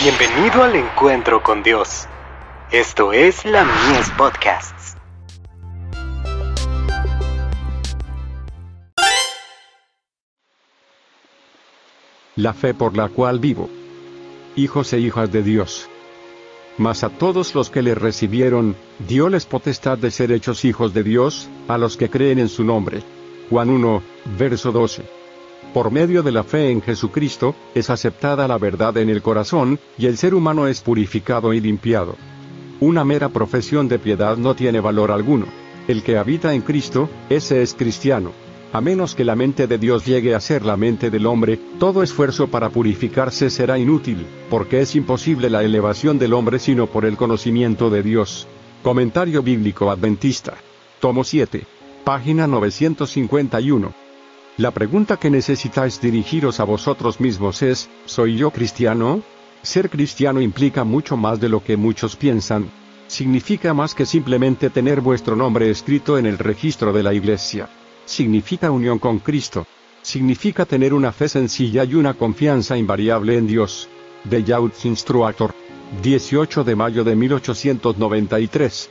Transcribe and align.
Bienvenido 0.00 0.62
al 0.62 0.76
encuentro 0.76 1.42
con 1.42 1.64
Dios. 1.64 2.06
Esto 2.70 3.12
es 3.12 3.44
la 3.44 3.64
Mies 3.64 4.08
Podcasts. 4.10 4.96
La 12.36 12.54
fe 12.54 12.74
por 12.74 12.96
la 12.96 13.08
cual 13.08 13.40
vivo. 13.40 13.68
Hijos 14.54 14.92
e 14.92 15.00
hijas 15.00 15.32
de 15.32 15.42
Dios. 15.42 15.88
Mas 16.76 17.02
a 17.02 17.08
todos 17.08 17.56
los 17.56 17.68
que 17.68 17.82
le 17.82 17.96
recibieron, 17.96 18.76
les 19.08 19.46
potestad 19.46 19.98
de 19.98 20.12
ser 20.12 20.30
hechos 20.30 20.64
hijos 20.64 20.94
de 20.94 21.02
Dios, 21.02 21.48
a 21.66 21.76
los 21.76 21.96
que 21.96 22.08
creen 22.08 22.38
en 22.38 22.48
su 22.48 22.62
nombre. 22.62 23.02
Juan 23.50 23.68
1, 23.68 24.02
verso 24.38 24.70
12. 24.70 25.17
Por 25.74 25.90
medio 25.90 26.22
de 26.22 26.32
la 26.32 26.44
fe 26.44 26.70
en 26.70 26.80
Jesucristo, 26.80 27.54
es 27.74 27.90
aceptada 27.90 28.48
la 28.48 28.58
verdad 28.58 28.96
en 28.96 29.10
el 29.10 29.22
corazón, 29.22 29.78
y 29.98 30.06
el 30.06 30.16
ser 30.16 30.34
humano 30.34 30.66
es 30.66 30.80
purificado 30.80 31.52
y 31.52 31.60
limpiado. 31.60 32.16
Una 32.80 33.04
mera 33.04 33.28
profesión 33.28 33.88
de 33.88 33.98
piedad 33.98 34.36
no 34.36 34.54
tiene 34.54 34.80
valor 34.80 35.10
alguno. 35.10 35.46
El 35.88 36.02
que 36.02 36.16
habita 36.16 36.54
en 36.54 36.62
Cristo, 36.62 37.08
ese 37.28 37.62
es 37.62 37.74
cristiano. 37.74 38.32
A 38.72 38.80
menos 38.80 39.14
que 39.14 39.24
la 39.24 39.34
mente 39.34 39.66
de 39.66 39.78
Dios 39.78 40.04
llegue 40.04 40.34
a 40.34 40.40
ser 40.40 40.64
la 40.64 40.76
mente 40.76 41.10
del 41.10 41.26
hombre, 41.26 41.58
todo 41.78 42.02
esfuerzo 42.02 42.48
para 42.48 42.68
purificarse 42.68 43.48
será 43.48 43.78
inútil, 43.78 44.26
porque 44.50 44.80
es 44.80 44.94
imposible 44.94 45.48
la 45.48 45.64
elevación 45.64 46.18
del 46.18 46.34
hombre 46.34 46.58
sino 46.58 46.86
por 46.86 47.04
el 47.06 47.16
conocimiento 47.16 47.88
de 47.88 48.02
Dios. 48.02 48.46
Comentario 48.82 49.42
Bíblico 49.42 49.90
Adventista. 49.90 50.54
Tomo 51.00 51.24
7. 51.24 51.64
Página 52.04 52.46
951. 52.46 54.07
La 54.58 54.72
pregunta 54.72 55.16
que 55.16 55.30
necesitáis 55.30 56.00
dirigiros 56.00 56.58
a 56.58 56.64
vosotros 56.64 57.20
mismos 57.20 57.62
es, 57.62 57.88
¿soy 58.06 58.36
yo 58.36 58.50
cristiano? 58.50 59.22
Ser 59.62 59.88
cristiano 59.88 60.40
implica 60.40 60.82
mucho 60.82 61.16
más 61.16 61.38
de 61.38 61.48
lo 61.48 61.62
que 61.62 61.76
muchos 61.76 62.16
piensan. 62.16 62.68
Significa 63.06 63.72
más 63.72 63.94
que 63.94 64.04
simplemente 64.04 64.68
tener 64.68 65.00
vuestro 65.00 65.36
nombre 65.36 65.70
escrito 65.70 66.18
en 66.18 66.26
el 66.26 66.38
registro 66.38 66.92
de 66.92 67.04
la 67.04 67.14
iglesia. 67.14 67.68
Significa 68.04 68.72
unión 68.72 68.98
con 68.98 69.20
Cristo. 69.20 69.64
Significa 70.02 70.66
tener 70.66 70.92
una 70.92 71.12
fe 71.12 71.28
sencilla 71.28 71.84
y 71.84 71.94
una 71.94 72.14
confianza 72.14 72.76
invariable 72.76 73.36
en 73.36 73.46
Dios. 73.46 73.88
De 74.24 74.42
Youth 74.42 74.84
Instructor. 74.84 75.54
18 76.02 76.64
de 76.64 76.74
mayo 76.74 77.04
de 77.04 77.14
1893. 77.14 78.90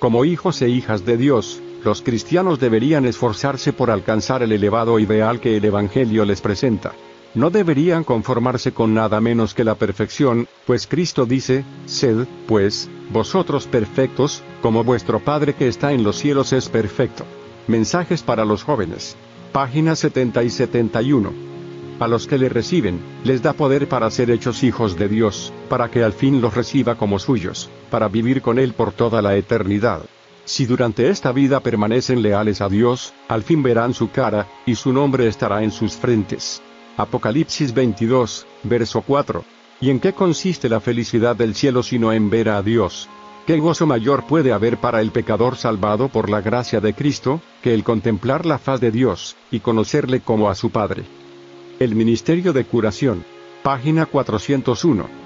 Como 0.00 0.24
hijos 0.24 0.60
e 0.62 0.68
hijas 0.68 1.06
de 1.06 1.16
Dios, 1.16 1.62
los 1.86 2.02
cristianos 2.02 2.58
deberían 2.58 3.06
esforzarse 3.06 3.72
por 3.72 3.92
alcanzar 3.92 4.42
el 4.42 4.50
elevado 4.50 4.98
ideal 4.98 5.38
que 5.38 5.56
el 5.56 5.64
Evangelio 5.64 6.24
les 6.24 6.40
presenta. 6.40 6.92
No 7.32 7.50
deberían 7.50 8.02
conformarse 8.02 8.72
con 8.72 8.92
nada 8.92 9.20
menos 9.20 9.54
que 9.54 9.62
la 9.62 9.76
perfección, 9.76 10.48
pues 10.66 10.88
Cristo 10.88 11.26
dice, 11.26 11.64
Sed, 11.84 12.26
pues, 12.48 12.90
vosotros 13.12 13.68
perfectos, 13.68 14.42
como 14.62 14.82
vuestro 14.82 15.20
Padre 15.20 15.54
que 15.54 15.68
está 15.68 15.92
en 15.92 16.02
los 16.02 16.16
cielos 16.16 16.52
es 16.52 16.68
perfecto. 16.68 17.24
Mensajes 17.68 18.24
para 18.24 18.44
los 18.44 18.64
jóvenes. 18.64 19.16
Páginas 19.52 20.00
70 20.00 20.42
y 20.42 20.50
71. 20.50 21.32
A 22.00 22.08
los 22.08 22.26
que 22.26 22.36
le 22.36 22.48
reciben, 22.48 22.98
les 23.22 23.42
da 23.42 23.52
poder 23.52 23.88
para 23.88 24.10
ser 24.10 24.32
hechos 24.32 24.64
hijos 24.64 24.98
de 24.98 25.08
Dios, 25.08 25.52
para 25.68 25.88
que 25.88 26.02
al 26.02 26.14
fin 26.14 26.40
los 26.40 26.52
reciba 26.52 26.96
como 26.96 27.20
suyos, 27.20 27.70
para 27.92 28.08
vivir 28.08 28.42
con 28.42 28.58
Él 28.58 28.72
por 28.72 28.90
toda 28.90 29.22
la 29.22 29.36
eternidad. 29.36 30.02
Si 30.46 30.64
durante 30.64 31.08
esta 31.10 31.32
vida 31.32 31.58
permanecen 31.58 32.22
leales 32.22 32.60
a 32.60 32.68
Dios, 32.68 33.12
al 33.26 33.42
fin 33.42 33.64
verán 33.64 33.94
su 33.94 34.12
cara, 34.12 34.46
y 34.64 34.76
su 34.76 34.92
nombre 34.92 35.26
estará 35.26 35.64
en 35.64 35.72
sus 35.72 35.94
frentes. 35.94 36.62
Apocalipsis 36.96 37.74
22, 37.74 38.46
verso 38.62 39.02
4. 39.02 39.44
¿Y 39.80 39.90
en 39.90 39.98
qué 39.98 40.12
consiste 40.12 40.68
la 40.68 40.78
felicidad 40.78 41.34
del 41.34 41.56
cielo 41.56 41.82
sino 41.82 42.12
en 42.12 42.30
ver 42.30 42.48
a 42.48 42.62
Dios? 42.62 43.08
¿Qué 43.44 43.58
gozo 43.58 43.86
mayor 43.86 44.24
puede 44.28 44.52
haber 44.52 44.78
para 44.78 45.00
el 45.00 45.10
pecador 45.10 45.56
salvado 45.56 46.08
por 46.08 46.30
la 46.30 46.40
gracia 46.40 46.80
de 46.80 46.94
Cristo, 46.94 47.40
que 47.60 47.74
el 47.74 47.82
contemplar 47.82 48.46
la 48.46 48.58
faz 48.58 48.80
de 48.80 48.92
Dios, 48.92 49.34
y 49.50 49.58
conocerle 49.58 50.20
como 50.20 50.48
a 50.48 50.54
su 50.54 50.70
Padre? 50.70 51.02
El 51.80 51.96
Ministerio 51.96 52.52
de 52.52 52.64
Curación. 52.64 53.24
Página 53.64 54.06
401. 54.06 55.25